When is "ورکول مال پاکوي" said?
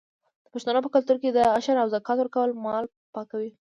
2.19-3.51